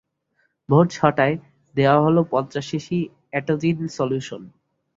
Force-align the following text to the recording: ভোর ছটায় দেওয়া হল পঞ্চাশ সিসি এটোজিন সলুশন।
ভোর 0.69 0.85
ছটায় 0.91 1.35
দেওয়া 1.75 1.97
হল 2.05 2.17
পঞ্চাশ 2.31 2.65
সিসি 2.69 2.99
এটোজিন 3.33 3.77
সলুশন। 3.87 4.41